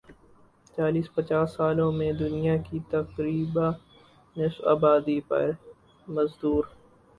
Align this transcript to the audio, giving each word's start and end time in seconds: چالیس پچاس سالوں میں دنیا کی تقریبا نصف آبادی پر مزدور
چالیس 0.73 1.07
پچاس 1.15 1.49
سالوں 1.55 1.91
میں 1.91 2.11
دنیا 2.13 2.55
کی 2.65 2.77
تقریبا 2.91 3.67
نصف 4.35 4.59
آبادی 4.73 5.19
پر 5.27 5.45
مزدور 6.07 6.63